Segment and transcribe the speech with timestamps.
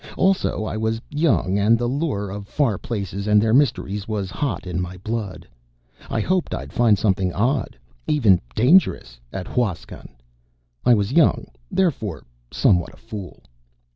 [0.17, 4.65] Also, I was young and the lure of far places and their mysteries was hot
[4.65, 5.47] in my blood.
[6.09, 7.77] I hoped I'd find something odd
[8.07, 10.09] even dangerous at Huascan.
[10.85, 11.45] I was young.
[11.69, 13.43] Therefore, somewhat of a fool....